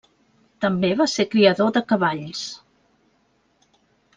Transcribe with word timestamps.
També 0.63 0.89
va 1.01 1.05
ser 1.15 1.25
criador 1.35 1.69
de 1.75 1.83
cavalls. 1.91 2.43